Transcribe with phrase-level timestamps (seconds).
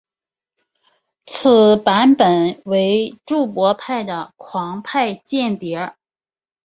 [1.27, 5.95] 此版本为注博派的狂派间谍。